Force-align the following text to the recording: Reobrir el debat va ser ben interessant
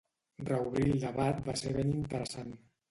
Reobrir 0.47 0.87
el 0.95 1.03
debat 1.05 1.45
va 1.51 1.59
ser 1.63 1.77
ben 1.81 1.97
interessant 2.03 2.55